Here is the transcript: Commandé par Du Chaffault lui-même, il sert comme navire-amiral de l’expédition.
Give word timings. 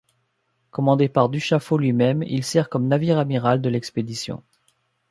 Commandé 0.71 1.09
par 1.09 1.29
Du 1.29 1.39
Chaffault 1.39 1.77
lui-même, 1.77 2.23
il 2.23 2.43
sert 2.43 2.69
comme 2.69 2.87
navire-amiral 2.87 3.61
de 3.61 3.69
l’expédition. 3.69 4.41